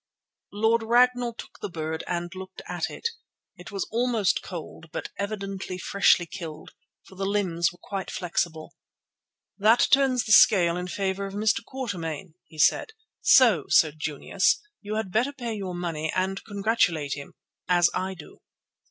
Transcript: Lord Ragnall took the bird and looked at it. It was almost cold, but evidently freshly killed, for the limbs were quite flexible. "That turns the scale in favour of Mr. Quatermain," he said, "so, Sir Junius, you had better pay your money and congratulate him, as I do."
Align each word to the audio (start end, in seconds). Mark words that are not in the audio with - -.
Lord 0.51 0.81
Ragnall 0.81 1.35
took 1.35 1.59
the 1.61 1.69
bird 1.69 2.03
and 2.07 2.33
looked 2.33 2.63
at 2.67 2.89
it. 2.89 3.07
It 3.55 3.71
was 3.71 3.87
almost 3.91 4.41
cold, 4.41 4.87
but 4.91 5.09
evidently 5.19 5.77
freshly 5.77 6.25
killed, 6.25 6.71
for 7.03 7.13
the 7.13 7.27
limbs 7.27 7.71
were 7.71 7.77
quite 7.77 8.09
flexible. 8.09 8.73
"That 9.59 9.87
turns 9.91 10.23
the 10.23 10.31
scale 10.31 10.75
in 10.75 10.87
favour 10.87 11.27
of 11.27 11.35
Mr. 11.35 11.63
Quatermain," 11.63 12.33
he 12.47 12.57
said, 12.57 12.93
"so, 13.21 13.65
Sir 13.69 13.91
Junius, 13.95 14.59
you 14.81 14.95
had 14.95 15.11
better 15.11 15.31
pay 15.33 15.53
your 15.53 15.75
money 15.75 16.11
and 16.15 16.43
congratulate 16.45 17.13
him, 17.13 17.35
as 17.67 17.87
I 17.93 18.15
do." 18.15 18.39